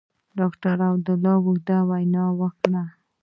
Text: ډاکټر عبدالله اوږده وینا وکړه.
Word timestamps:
ډاکټر 0.37 0.77
عبدالله 0.89 1.33
اوږده 1.39 1.77
وینا 1.89 2.25
وکړه. 2.39 2.83